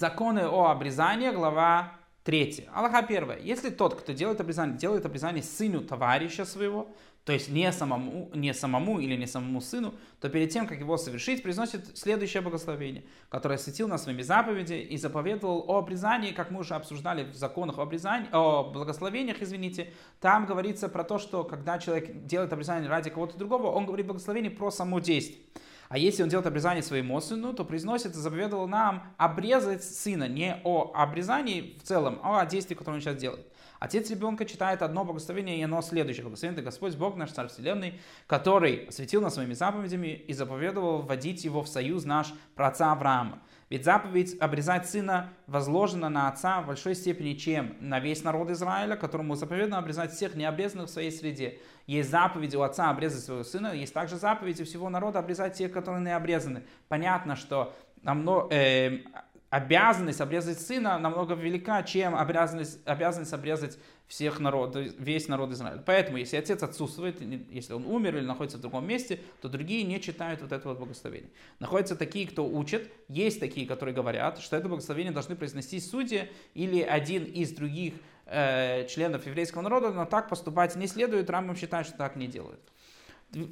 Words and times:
законы 0.00 0.48
о 0.48 0.70
обрезании, 0.70 1.30
глава 1.30 1.92
3. 2.24 2.68
Аллаха 2.74 3.00
1. 3.00 3.32
Если 3.42 3.68
тот, 3.68 4.00
кто 4.00 4.12
делает 4.12 4.40
обрезание, 4.40 4.78
делает 4.78 5.04
обрезание 5.04 5.42
сыну 5.42 5.82
товарища 5.82 6.46
своего, 6.46 6.88
то 7.26 7.34
есть 7.34 7.50
не 7.50 7.70
самому, 7.70 8.30
не 8.32 8.54
самому 8.54 8.98
или 8.98 9.14
не 9.14 9.26
самому 9.26 9.60
сыну, 9.60 9.92
то 10.18 10.30
перед 10.30 10.48
тем, 10.48 10.66
как 10.66 10.78
его 10.78 10.96
совершить, 10.96 11.42
произносит 11.42 11.98
следующее 11.98 12.40
благословение, 12.40 13.04
которое 13.28 13.56
осветил 13.56 13.88
нас 13.88 14.04
своими 14.04 14.22
заповеди 14.22 14.72
и 14.72 14.96
заповедовал 14.96 15.66
о 15.68 15.76
обрезании, 15.76 16.32
как 16.32 16.50
мы 16.50 16.60
уже 16.60 16.74
обсуждали 16.76 17.24
в 17.24 17.34
законах 17.34 17.78
о, 17.78 17.82
обрезании, 17.82 18.30
о 18.32 18.64
благословениях, 18.72 19.42
извините, 19.42 19.92
там 20.18 20.46
говорится 20.46 20.88
про 20.88 21.04
то, 21.04 21.18
что 21.18 21.44
когда 21.44 21.78
человек 21.78 22.24
делает 22.24 22.54
обрезание 22.54 22.88
ради 22.88 23.10
кого-то 23.10 23.36
другого, 23.36 23.66
он 23.66 23.84
говорит 23.84 24.06
благословение 24.06 24.50
про 24.50 24.70
само 24.70 24.98
действие. 24.98 25.42
А 25.90 25.98
если 25.98 26.22
он 26.22 26.28
делает 26.28 26.46
обрезание 26.46 26.84
своему 26.84 27.20
сыну, 27.20 27.52
то 27.52 27.64
произносит 27.64 28.14
и 28.14 28.18
заповедовал 28.18 28.68
нам 28.68 29.12
обрезать 29.16 29.82
сына 29.82 30.28
не 30.28 30.60
о 30.62 30.92
обрезании 30.94 31.76
в 31.80 31.82
целом, 31.82 32.20
а 32.22 32.40
о 32.40 32.46
действии, 32.46 32.76
которое 32.76 32.98
он 32.98 33.00
сейчас 33.00 33.16
делает. 33.16 33.44
Отец 33.80 34.08
ребенка 34.08 34.44
читает 34.44 34.82
одно 34.82 35.04
благословение, 35.04 35.58
и 35.58 35.62
оно 35.62 35.82
следующее. 35.82 36.22
Благословен 36.22 36.54
ты 36.54 36.62
Господь 36.62 36.94
Бог 36.94 37.16
наш 37.16 37.32
Царь 37.32 37.48
Вселенной, 37.48 37.98
который 38.28 38.84
осветил 38.84 39.20
нас 39.20 39.34
своими 39.34 39.54
заповедями 39.54 40.08
и 40.28 40.32
заповедовал 40.32 41.02
вводить 41.02 41.42
его 41.44 41.64
в 41.64 41.68
союз 41.68 42.04
наш 42.04 42.32
про 42.54 42.68
отца 42.68 42.92
Авраама. 42.92 43.42
Ведь 43.70 43.84
заповедь 43.84 44.36
обрезать 44.40 44.88
сына 44.88 45.32
возложена 45.46 46.08
на 46.08 46.28
отца 46.28 46.60
в 46.60 46.66
большой 46.66 46.96
степени, 46.96 47.34
чем 47.34 47.76
на 47.78 48.00
весь 48.00 48.24
народ 48.24 48.50
Израиля, 48.50 48.96
которому 48.96 49.36
заповедано 49.36 49.78
обрезать 49.78 50.12
всех 50.12 50.34
необрезанных 50.34 50.88
в 50.88 50.92
своей 50.92 51.12
среде. 51.12 51.60
Есть 51.86 52.10
заповедь 52.10 52.56
у 52.56 52.62
отца 52.62 52.90
обрезать 52.90 53.22
своего 53.22 53.44
сына, 53.44 53.68
есть 53.72 53.94
также 53.94 54.16
заповедь 54.16 54.60
у 54.60 54.64
всего 54.64 54.88
народа 54.88 55.20
обрезать 55.20 55.54
тех, 55.54 55.70
которые 55.70 56.02
не 56.02 56.14
обрезаны. 56.14 56.64
Понятно, 56.88 57.36
что 57.36 57.72
намного, 58.02 58.52
э, 58.52 59.02
обязанность 59.50 60.20
обрезать 60.20 60.60
сына 60.60 60.96
намного 60.98 61.34
велика, 61.34 61.82
чем 61.82 62.14
обязанность, 62.16 62.78
обязанность 62.86 63.32
обрезать 63.32 63.78
всех 64.06 64.38
народов, 64.40 64.86
весь 64.98 65.28
народ 65.28 65.50
Израиля. 65.50 65.82
Поэтому, 65.84 66.18
если 66.18 66.36
отец 66.36 66.62
отсутствует, 66.62 67.20
если 67.50 67.72
он 67.72 67.84
умер 67.84 68.16
или 68.16 68.24
находится 68.24 68.58
в 68.58 68.60
другом 68.60 68.86
месте, 68.86 69.20
то 69.40 69.48
другие 69.48 69.82
не 69.82 70.00
читают 70.00 70.40
вот 70.40 70.52
это 70.52 70.68
вот 70.68 70.78
благословение. 70.78 71.30
Находятся 71.58 71.96
такие, 71.96 72.26
кто 72.28 72.46
учат, 72.46 72.88
есть 73.08 73.40
такие, 73.40 73.66
которые 73.66 73.94
говорят, 73.94 74.38
что 74.38 74.56
это 74.56 74.68
благословение 74.68 75.12
должны 75.12 75.34
произнести 75.34 75.80
судьи 75.80 76.30
или 76.54 76.80
один 76.80 77.24
из 77.24 77.50
других 77.50 77.94
э, 78.26 78.86
членов 78.88 79.26
еврейского 79.26 79.62
народа, 79.62 79.92
но 79.92 80.06
так 80.06 80.28
поступать 80.28 80.76
не 80.76 80.86
следует, 80.86 81.28
Рамбам 81.28 81.56
считает, 81.56 81.86
что 81.86 81.96
так 81.96 82.14
не 82.14 82.28
делают. 82.28 82.60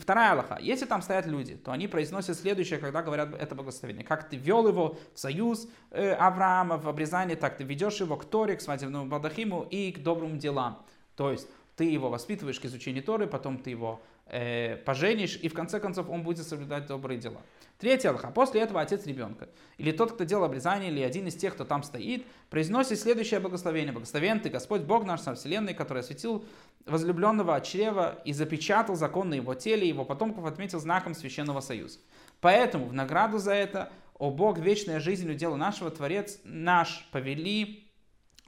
Вторая 0.00 0.32
Аллаха. 0.32 0.58
Если 0.60 0.86
там 0.86 1.02
стоят 1.02 1.26
люди, 1.26 1.56
то 1.56 1.70
они 1.70 1.86
произносят 1.86 2.36
следующее, 2.36 2.80
когда 2.80 3.02
говорят 3.02 3.32
это 3.32 3.54
благословение. 3.54 4.04
Как 4.04 4.28
ты 4.28 4.36
вел 4.36 4.66
его 4.66 4.98
в 5.14 5.18
союз 5.18 5.68
э, 5.90 6.12
Авраама, 6.14 6.78
в 6.78 6.88
обрезание, 6.88 7.36
так 7.36 7.56
ты 7.56 7.64
ведешь 7.64 8.00
его 8.00 8.16
к 8.16 8.24
Торе, 8.24 8.56
к 8.56 8.60
свадебному 8.60 9.08
Бадахиму 9.08 9.66
и 9.70 9.92
к 9.92 10.02
добрым 10.02 10.38
делам. 10.38 10.84
То 11.14 11.30
есть 11.30 11.46
ты 11.76 11.84
его 11.84 12.10
воспитываешь 12.10 12.58
к 12.58 12.64
изучению 12.64 13.04
Торы, 13.04 13.28
потом 13.28 13.58
ты 13.58 13.70
его 13.70 14.00
э, 14.28 14.76
поженишь, 14.76 15.38
и 15.40 15.48
в 15.48 15.54
конце 15.54 15.80
концов 15.80 16.08
он 16.08 16.22
будет 16.22 16.46
соблюдать 16.46 16.86
добрые 16.86 17.18
дела. 17.18 17.40
Третья 17.78 18.10
алха. 18.10 18.28
После 18.32 18.60
этого 18.60 18.80
отец 18.80 19.06
ребенка, 19.06 19.48
или 19.76 19.92
тот, 19.92 20.12
кто 20.12 20.24
делал 20.24 20.44
обрезание, 20.44 20.90
или 20.90 21.00
один 21.00 21.28
из 21.28 21.36
тех, 21.36 21.54
кто 21.54 21.64
там 21.64 21.84
стоит, 21.84 22.26
произносит 22.50 22.98
следующее 22.98 23.38
благословение. 23.38 23.92
Благословен 23.92 24.40
ты, 24.40 24.48
Господь 24.50 24.82
Бог 24.82 25.04
наш, 25.04 25.20
Сам 25.20 25.36
Вселенной, 25.36 25.74
который 25.74 26.00
осветил 26.00 26.44
возлюбленного 26.86 27.54
от 27.54 27.64
чрева 27.64 28.20
и 28.24 28.32
запечатал 28.32 28.96
закон 28.96 29.30
на 29.30 29.34
его 29.34 29.54
теле, 29.54 29.84
и 29.84 29.88
его 29.88 30.04
потомков 30.04 30.44
отметил 30.44 30.80
знаком 30.80 31.14
священного 31.14 31.60
союза. 31.60 32.00
Поэтому 32.40 32.86
в 32.86 32.92
награду 32.92 33.38
за 33.38 33.52
это, 33.52 33.92
о 34.18 34.30
Бог, 34.30 34.58
вечная 34.58 34.98
жизнь 34.98 35.30
удела 35.30 35.54
нашего, 35.54 35.90
Творец 35.92 36.40
наш 36.42 37.08
повели, 37.12 37.88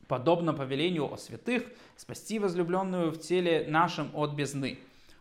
подобно 0.08 0.52
повелению 0.52 1.12
о 1.12 1.16
святых, 1.16 1.62
спасти 1.96 2.40
возлюбленную 2.40 3.12
в 3.12 3.18
теле 3.20 3.66
нашем 3.68 4.10
от 4.12 4.34
бездны. 4.34 4.80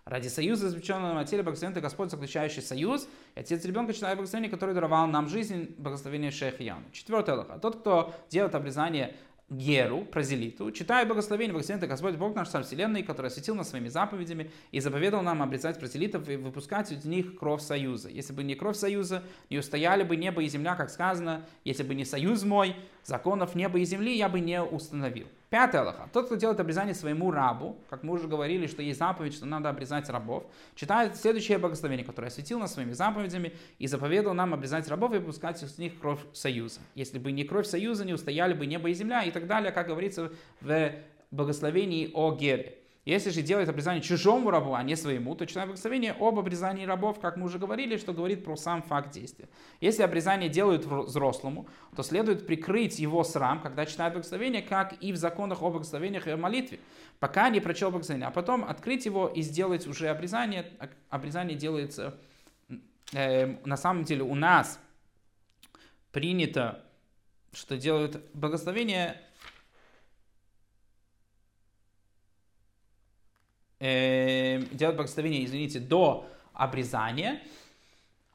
Ради 0.09 0.27
союза, 0.27 0.71
заключенного 0.71 1.13
на 1.13 1.23
теле, 1.23 1.43
благословен 1.43 1.79
Господь, 1.79 2.09
заключающий 2.09 2.63
союз, 2.63 3.07
и 3.35 3.41
отец 3.41 3.63
ребенка 3.63 3.93
читает 3.93 4.17
благословение, 4.17 4.49
которое 4.49 4.73
даровал 4.73 5.05
нам 5.05 5.29
жизнь, 5.29 5.75
благословение 5.77 6.31
Шейх 6.31 6.59
Яну. 6.59 6.83
Четвертое 6.91 7.35
лоха. 7.35 7.59
Тот, 7.59 7.81
кто 7.81 8.15
делает 8.27 8.55
обрезание 8.55 9.15
Геру, 9.51 10.05
прозелиту, 10.05 10.71
читая 10.71 11.05
благословение, 11.05 11.53
благословен 11.53 11.87
Господь 11.87 12.15
Бог 12.15 12.35
наш 12.35 12.49
Царь 12.49 12.63
Вселенной, 12.63 13.03
который 13.03 13.27
осветил 13.27 13.53
нас 13.53 13.69
своими 13.69 13.87
заповедями 13.87 14.49
и 14.71 14.79
заповедал 14.79 15.21
нам 15.21 15.43
обрезать 15.43 15.77
прозелитов 15.77 16.27
и 16.27 16.37
выпускать 16.37 16.91
из 16.91 17.05
них 17.05 17.37
кровь 17.37 17.61
союза. 17.61 18.09
Если 18.09 18.33
бы 18.33 18.43
не 18.43 18.55
кровь 18.55 18.77
союза, 18.77 19.21
не 19.51 19.59
устояли 19.59 20.01
бы 20.01 20.15
небо 20.15 20.41
и 20.41 20.47
земля, 20.47 20.75
как 20.75 20.89
сказано, 20.89 21.45
если 21.63 21.83
бы 21.83 21.93
не 21.93 22.03
союз 22.03 22.43
мой, 22.43 22.75
законов 23.03 23.53
неба 23.53 23.77
и 23.77 23.85
земли 23.85 24.17
я 24.17 24.27
бы 24.27 24.39
не 24.39 24.59
установил. 24.59 25.27
Пятый 25.49 25.77
Аллаха. 25.79 26.07
Тот, 26.13 26.27
кто 26.27 26.35
делает 26.35 26.59
обрезание 26.59 26.93
своему 26.93 27.31
рабу, 27.31 27.79
как 27.89 28.03
мы 28.03 28.13
уже 28.13 28.27
говорили, 28.27 28.67
что 28.67 28.83
есть 28.83 28.99
заповедь, 28.99 29.33
что 29.33 29.47
надо 29.47 29.69
обрезать 29.69 30.07
рабов, 30.09 30.43
читает 30.75 31.15
следующее 31.15 31.57
благословение, 31.57 32.05
которое 32.05 32.27
осветил 32.27 32.59
нас 32.59 32.73
своими 32.73 32.91
заповедями 32.91 33.53
и 33.79 33.87
заповедал 33.87 34.35
нам 34.35 34.53
обрезать 34.53 34.87
рабов 34.87 35.13
и 35.13 35.17
выпускать 35.17 35.63
из 35.63 35.79
них 35.79 35.99
кровь 35.99 36.19
союза. 36.33 36.81
Если 36.93 37.17
бы 37.17 37.31
не 37.31 37.45
кровь 37.45 37.65
союза, 37.65 38.05
не 38.05 38.13
устояли 38.13 38.53
бы 38.53 38.67
небо 38.67 38.89
и 38.89 38.93
земля 38.93 39.23
и 39.23 39.31
так 39.31 39.47
далее, 39.47 39.71
как 39.71 39.87
говорится 39.87 40.31
в 40.61 40.91
благословении 41.31 42.11
о 42.13 42.35
Гере. 42.35 42.78
Если 43.05 43.29
же 43.29 43.41
делает 43.41 43.69
обрезание 43.69 44.03
чужому 44.03 44.51
рабу, 44.51 44.73
а 44.73 44.83
не 44.83 44.95
своему, 44.95 45.33
то 45.33 45.45
читаем 45.45 45.69
благословение 45.69 46.15
об 46.19 46.37
обрезании 46.37 46.85
рабов, 46.85 47.19
как 47.19 47.37
мы 47.37 47.45
уже 47.45 47.57
говорили, 47.57 47.97
что 47.97 48.13
говорит 48.13 48.43
про 48.43 48.55
сам 48.55 48.83
факт 48.83 49.11
действия. 49.11 49.47
Если 49.79 50.03
обрезание 50.03 50.49
делают 50.49 50.85
взрослому, 50.85 51.67
то 51.95 52.03
следует 52.03 52.45
прикрыть 52.45 52.99
его 52.99 53.23
срам, 53.23 53.61
когда 53.61 53.85
читает 53.85 54.13
благословение, 54.13 54.61
как 54.61 55.01
и 55.01 55.13
в 55.13 55.15
законах 55.15 55.61
о 55.61 55.69
благословениях 55.69 56.27
и 56.27 56.31
о 56.31 56.37
молитве, 56.37 56.79
пока 57.19 57.49
не 57.49 57.61
прочел 57.61 57.89
благословение, 57.89 58.27
а 58.27 58.31
потом 58.31 58.65
открыть 58.65 59.05
его 59.05 59.27
и 59.27 59.41
сделать 59.41 59.87
уже 59.87 60.09
обрезание. 60.09 60.69
Обрезание 61.09 61.57
делается, 61.57 62.15
э, 63.13 63.55
на 63.65 63.77
самом 63.77 64.03
деле 64.03 64.23
у 64.23 64.35
нас 64.35 64.77
принято, 66.11 66.83
что 67.53 67.77
делают 67.77 68.21
благословение 68.33 69.21
э, 73.79 74.59
делать 74.71 74.95
благословение, 74.95 75.45
извините, 75.45 75.79
до 75.79 76.27
обрезания, 76.53 77.41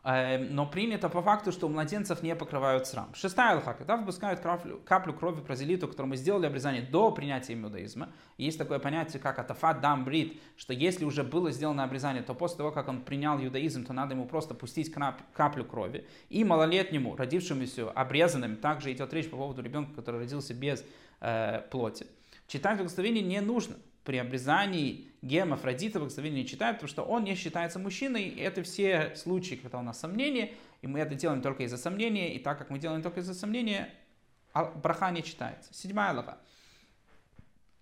э, 0.03 0.39
но 0.39 0.67
принято 0.67 1.09
по 1.09 1.23
факту, 1.23 1.53
что 1.53 1.67
у 1.67 1.69
младенцев 1.69 2.23
не 2.23 2.35
покрывают 2.35 2.87
срам. 2.87 3.15
Шестая 3.15 3.57
алха, 3.57 3.75
когда 3.75 3.97
выпускают 3.97 4.41
каплю, 4.41 4.81
каплю 4.85 5.13
крови 5.13 5.43
прозелиту, 5.43 5.89
которому 5.89 6.17
сделали 6.17 6.47
обрезание 6.47 6.83
до 6.83 7.11
принятия 7.11 7.55
иудаизма, 7.55 8.09
есть 8.39 8.59
такое 8.59 8.79
понятие, 8.79 9.21
как 9.21 9.39
атафат 9.39 9.81
дам 9.81 10.05
брит, 10.05 10.41
что 10.57 10.73
если 10.73 11.05
уже 11.05 11.23
было 11.23 11.51
сделано 11.51 11.85
обрезание, 11.85 12.23
то 12.23 12.35
после 12.35 12.59
того, 12.59 12.73
как 12.73 12.89
он 12.89 13.03
принял 13.03 13.39
иудаизм, 13.39 13.85
то 13.85 13.93
надо 13.93 14.15
ему 14.15 14.27
просто 14.27 14.55
пустить 14.55 14.93
каплю 14.93 15.65
крови. 15.65 16.07
И 16.31 16.45
малолетнему, 16.45 17.17
родившемуся 17.17 17.91
обрезанным, 17.91 18.57
также 18.57 18.93
идет 18.93 19.13
речь 19.13 19.29
по 19.29 19.37
поводу 19.37 19.63
ребенка, 19.63 19.95
который 19.95 20.21
родился 20.21 20.55
без 20.55 20.85
э, 21.21 21.61
плоти. 21.71 22.07
Читать 22.47 22.77
благословение 22.77 23.23
не 23.23 23.41
нужно 23.41 23.77
при 24.05 24.19
обрезании 24.19 25.09
гема 25.23 25.55
Афродита 25.55 25.99
благословение 25.99 26.43
не 26.43 26.49
читают, 26.49 26.77
потому 26.77 26.89
что 26.89 27.03
он 27.03 27.25
не 27.25 27.35
считается 27.35 27.79
мужчиной. 27.79 28.25
И 28.25 28.41
это 28.41 28.63
все 28.63 29.15
случаи, 29.17 29.55
когда 29.55 29.79
у 29.79 29.83
нас 29.83 29.99
сомнения, 29.99 30.53
и 30.83 30.87
мы 30.87 31.01
это 31.01 31.15
делаем 31.15 31.41
только 31.41 31.65
из-за 31.65 31.79
сомнения, 31.79 32.35
и 32.35 32.39
так 32.39 32.59
как 32.59 32.71
мы 32.71 32.79
делаем 32.79 33.03
только 33.03 33.21
из-за 33.21 33.35
сомнения, 33.35 33.89
а 34.53 34.65
браха 34.67 35.11
не 35.11 35.23
читается. 35.23 35.73
Седьмая 35.73 36.13
лава. 36.13 36.39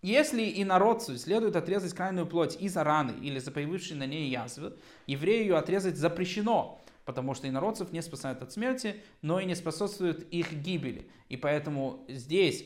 Если 0.01 0.43
и 0.43 0.65
народцу 0.65 1.17
следует 1.17 1.55
отрезать 1.55 1.95
крайнюю 1.95 2.27
плоть 2.27 2.57
из-за 2.61 2.83
раны 2.83 3.15
или 3.21 3.39
за 3.39 3.53
появившей 3.53 3.97
на 3.97 4.07
ней 4.07 4.31
язвы, 4.31 4.77
еврею 5.07 5.57
отрезать 5.57 5.97
запрещено, 5.97 6.81
потому 7.05 7.35
что 7.35 7.49
инородцев 7.49 7.93
не 7.93 8.03
спасают 8.03 8.43
от 8.43 8.53
смерти, 8.53 8.97
но 9.23 9.39
и 9.39 9.45
не 9.45 9.55
способствуют 9.55 10.27
их 10.31 10.53
гибели. 10.53 11.09
И 11.29 11.37
поэтому 11.37 12.05
здесь 12.09 12.65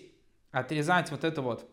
отрезать 0.51 1.11
вот 1.11 1.25
это 1.25 1.43
вот 1.43 1.71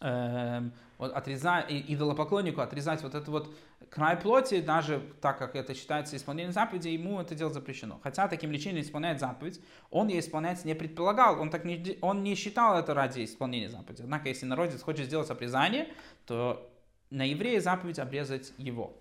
вот 0.00 1.12
отрезать, 1.12 1.66
идолопоклоннику 1.70 2.60
отрезать 2.60 3.02
вот 3.02 3.14
этот 3.14 3.28
вот 3.28 3.54
край 3.90 4.16
плоти, 4.16 4.60
даже 4.60 5.02
так 5.20 5.38
как 5.38 5.56
это 5.56 5.74
считается 5.74 6.16
исполнением 6.16 6.52
заповеди, 6.52 6.88
ему 6.88 7.20
это 7.20 7.34
дело 7.34 7.52
запрещено. 7.52 7.98
Хотя 8.02 8.28
таким 8.28 8.50
лечением 8.50 8.82
исполняет 8.82 9.20
заповедь, 9.20 9.60
он 9.90 10.08
ее 10.08 10.20
исполнять 10.20 10.64
не 10.64 10.74
предполагал, 10.74 11.40
он, 11.40 11.50
так 11.50 11.64
не, 11.64 11.98
он 12.00 12.22
не 12.22 12.34
считал 12.34 12.78
это 12.78 12.94
ради 12.94 13.24
исполнения 13.24 13.68
заповеди. 13.68 14.02
Однако, 14.02 14.28
если 14.28 14.46
народец 14.46 14.82
хочет 14.82 15.06
сделать 15.06 15.30
обрезание, 15.30 15.88
то 16.26 16.70
на 17.10 17.28
еврея 17.28 17.60
заповедь 17.60 17.98
обрезать 17.98 18.52
его. 18.58 18.94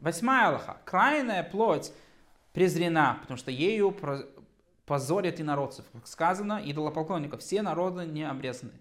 Восьмая 0.00 0.48
Аллаха. 0.48 0.78
Крайная 0.84 1.42
плоть 1.42 1.92
презрена, 2.52 3.18
потому 3.22 3.38
что 3.38 3.50
ею 3.50 3.96
позорят 4.86 5.40
и 5.40 5.42
народцев. 5.42 5.84
Как 5.92 6.06
сказано, 6.06 6.60
идолопоклонников, 6.64 7.40
все 7.40 7.62
народы 7.62 8.04
не 8.04 8.28
обрезаны. 8.28 8.72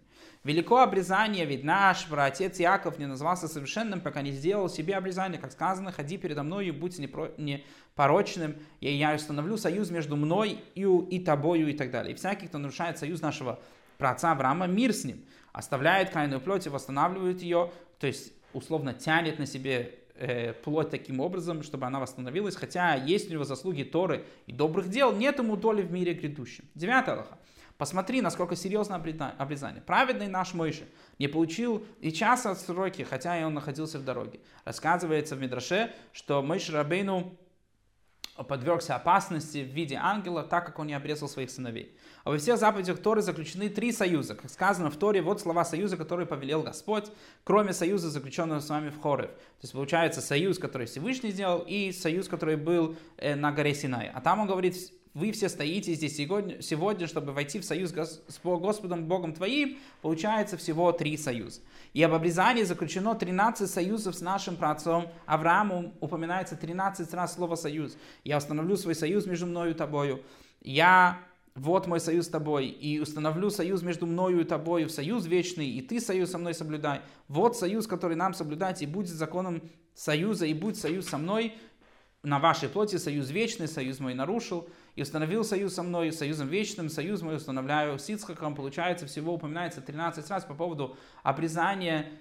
Велико 0.43 0.79
обрезание, 0.79 1.45
ведь 1.45 1.63
наш 1.63 2.05
праотец 2.07 2.59
Яков 2.59 2.99
не 2.99 3.05
назвался 3.05 3.47
совершенным, 3.47 4.01
пока 4.01 4.21
не 4.21 4.31
сделал 4.31 4.67
себе 4.67 4.95
обрезание, 4.95 5.39
как 5.39 5.53
сказано, 5.53 5.91
ходи 5.91 6.17
передо 6.17 6.43
мною, 6.43 6.73
будь 6.73 6.99
непорочным, 6.99 8.55
и 8.81 8.91
я 8.91 9.15
установлю 9.15 9.55
союз 9.55 9.89
между 9.89 10.17
мной 10.17 10.59
и, 10.75 10.81
и 10.81 11.19
тобою 11.19 11.69
и 11.69 11.73
так 11.73 11.91
далее. 11.91 12.13
И 12.13 12.15
всякий, 12.17 12.47
кто 12.47 12.57
нарушает 12.57 12.97
союз 12.97 13.21
нашего 13.21 13.59
праотца 13.97 14.31
Авраама, 14.31 14.67
мир 14.67 14.91
с 14.91 15.05
ним, 15.05 15.23
оставляет 15.53 16.09
кайную 16.09 16.41
плоть 16.41 16.65
и 16.65 16.69
восстанавливает 16.69 17.41
ее, 17.41 17.71
то 17.99 18.07
есть 18.07 18.33
условно 18.53 18.93
тянет 18.93 19.39
на 19.39 19.45
себе 19.45 19.95
э, 20.15 20.53
плоть 20.53 20.89
таким 20.89 21.19
образом, 21.19 21.63
чтобы 21.63 21.85
она 21.85 21.99
восстановилась, 21.99 22.55
хотя 22.55 22.95
есть 22.95 23.29
у 23.29 23.33
него 23.33 23.43
заслуги 23.45 23.83
Торы 23.83 24.25
и 24.45 24.51
добрых 24.51 24.89
дел, 24.89 25.13
нет 25.13 25.39
ему 25.39 25.55
доли 25.55 25.83
в 25.83 25.91
мире 25.91 26.13
грядущем. 26.13 26.65
Девятая 26.75 27.15
Аллаха. 27.15 27.37
Посмотри, 27.83 28.21
насколько 28.21 28.55
серьезно 28.55 28.95
обрезание. 28.95 29.81
Праведный 29.81 30.29
наш 30.29 30.53
Мойша 30.53 30.85
не 31.19 31.27
получил 31.27 31.83
и 31.99 32.13
часа 32.13 32.51
от 32.51 32.61
сроки, 32.61 33.01
хотя 33.01 33.37
и 33.37 33.43
он 33.43 33.53
находился 33.53 33.99
в 33.99 34.05
дороге. 34.05 34.39
Рассказывается 34.63 35.35
в 35.35 35.41
Мидраше, 35.41 35.91
что 36.13 36.41
Мойша 36.41 36.71
Рабейну 36.71 37.37
подвергся 38.47 38.95
опасности 38.95 39.57
в 39.65 39.73
виде 39.73 39.99
ангела, 40.01 40.43
так 40.43 40.65
как 40.65 40.79
он 40.79 40.87
не 40.87 40.93
обрезал 40.93 41.27
своих 41.27 41.51
сыновей. 41.51 41.93
А 42.23 42.29
во 42.29 42.37
всех 42.37 42.57
заповедях 42.57 43.01
Торы 43.01 43.21
заключены 43.21 43.67
три 43.67 43.91
союза. 43.91 44.35
Как 44.35 44.49
сказано 44.49 44.89
в 44.89 44.95
Торе, 44.95 45.21
вот 45.21 45.41
слова 45.41 45.65
союза, 45.65 45.97
которые 45.97 46.25
повелел 46.25 46.63
Господь, 46.63 47.11
кроме 47.43 47.73
союза, 47.73 48.09
заключенного 48.09 48.61
с 48.61 48.69
вами 48.69 48.91
в 48.91 49.01
Хорев. 49.01 49.31
То 49.31 49.63
есть 49.63 49.73
получается 49.73 50.21
союз, 50.21 50.57
который 50.57 50.87
Всевышний 50.87 51.31
сделал, 51.31 51.65
и 51.67 51.91
союз, 51.91 52.29
который 52.29 52.55
был 52.55 52.95
э, 53.17 53.35
на 53.35 53.51
горе 53.51 53.75
Синай. 53.75 54.09
А 54.13 54.21
там 54.21 54.39
он 54.39 54.47
говорит, 54.47 54.77
вы 55.13 55.31
все 55.31 55.47
стоите 55.47 55.93
здесь 55.93 56.15
сегодня, 56.17 56.61
сегодня 56.61 57.05
чтобы 57.07 57.33
войти 57.33 57.59
в 57.59 57.65
союз 57.65 57.91
с 57.91 58.39
Господом 58.43 59.05
Богом 59.05 59.33
твоим, 59.33 59.77
получается 60.01 60.57
всего 60.57 60.91
три 60.91 61.17
союза. 61.17 61.61
И 61.93 62.01
об 62.01 62.13
обрезании 62.13 62.63
заключено 62.63 63.13
13 63.13 63.69
союзов 63.69 64.15
с 64.15 64.21
нашим 64.21 64.55
праотцом 64.55 65.07
Авраамом. 65.27 65.93
Упоминается 65.99 66.55
13 66.55 67.13
раз 67.13 67.35
слово 67.35 67.55
«союз». 67.55 67.95
Я 68.23 68.37
установлю 68.37 68.75
свой 68.75 68.95
союз 68.95 69.27
между 69.27 69.45
мною 69.45 69.71
и 69.71 69.75
тобою. 69.75 70.23
Я 70.61 71.19
вот 71.55 71.85
мой 71.85 71.99
союз 71.99 72.25
с 72.25 72.29
тобой, 72.29 72.65
и 72.65 72.99
установлю 72.99 73.51
союз 73.51 73.83
между 73.83 74.07
мною 74.07 74.41
и 74.41 74.43
тобою, 74.43 74.89
союз 74.89 75.27
вечный, 75.27 75.69
и 75.69 75.81
ты 75.81 75.99
союз 75.99 76.31
со 76.31 76.39
мной 76.39 76.55
соблюдай. 76.55 77.01
Вот 77.27 77.55
союз, 77.55 77.85
который 77.85 78.15
нам 78.15 78.33
соблюдать, 78.33 78.81
и 78.81 78.87
будет 78.87 79.13
законом 79.13 79.61
союза, 79.93 80.47
и 80.47 80.53
будет 80.55 80.77
союз 80.77 81.07
со 81.07 81.19
мной, 81.19 81.53
на 82.23 82.39
вашей 82.39 82.69
плоти 82.69 82.95
союз 82.95 83.29
вечный, 83.29 83.67
союз 83.67 83.99
мой 83.99 84.13
нарушил, 84.13 84.69
и 84.95 85.01
установил 85.01 85.43
союз 85.43 85.73
со 85.73 85.83
мной, 85.83 86.13
союзом 86.13 86.47
вечным, 86.47 86.89
союз 86.89 87.21
мой 87.21 87.35
установляю 87.35 87.99
с 87.99 88.09
Ицхаком, 88.09 88.55
получается, 88.55 89.05
всего 89.05 89.33
упоминается 89.33 89.81
13 89.81 90.29
раз 90.29 90.45
по 90.45 90.53
поводу 90.53 90.97
обрезания 91.21 92.11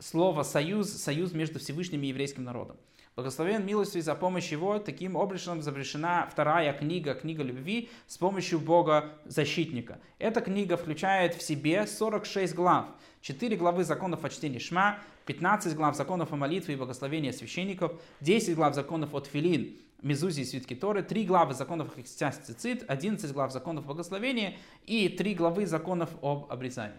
слова 0.00 0.42
«союз», 0.42 0.90
союз 0.90 1.32
между 1.32 1.60
Всевышним 1.60 2.02
и 2.02 2.08
еврейским 2.08 2.42
народом. 2.42 2.76
Благословен 3.16 3.66
милостью 3.66 4.02
за 4.02 4.14
помощь 4.14 4.52
его, 4.52 4.78
таким 4.78 5.16
образом 5.16 5.62
завершена 5.62 6.28
вторая 6.30 6.72
книга, 6.72 7.14
книга 7.14 7.42
любви, 7.42 7.90
с 8.06 8.16
помощью 8.16 8.60
Бога 8.60 9.12
защитника. 9.24 9.98
Эта 10.18 10.40
книга 10.40 10.76
включает 10.76 11.34
в 11.34 11.42
себе 11.42 11.86
46 11.88 12.54
глав, 12.54 12.86
4 13.20 13.56
главы 13.56 13.82
законов 13.82 14.24
о 14.24 14.30
чтении 14.30 14.60
Шма, 14.60 15.00
15 15.26 15.74
глав 15.74 15.96
законов 15.96 16.32
о 16.32 16.36
молитве 16.36 16.74
и 16.74 16.76
благословении 16.76 17.32
священников, 17.32 18.00
10 18.20 18.54
глав 18.54 18.76
законов 18.76 19.12
от 19.12 19.26
Филин, 19.26 19.76
Мезузи 20.02 20.42
и 20.42 20.44
Свитки 20.44 20.74
Торы, 20.74 21.02
3 21.02 21.24
главы 21.24 21.54
законов 21.54 21.98
о 21.98 22.02
цицит, 22.02 22.84
11 22.88 23.32
глав 23.32 23.52
законов 23.52 23.86
благословения 23.86 24.56
и 24.86 25.08
3 25.08 25.34
главы 25.34 25.66
законов 25.66 26.10
об 26.22 26.46
обрезании. 26.50 26.96